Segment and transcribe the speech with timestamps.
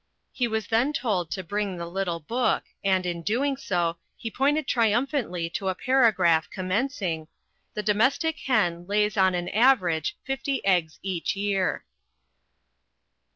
[0.31, 4.65] He was then told to bring the little book, and, on doing so, he pointed
[4.67, 7.27] triumphantly to a paragraph commencing,
[7.75, 11.85] "The domestic hen lays on an average fifty eggs each year."